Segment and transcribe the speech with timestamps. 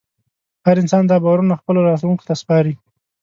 [0.65, 2.73] هر نسل دا باورونه خپلو راتلونکو ته سپاري.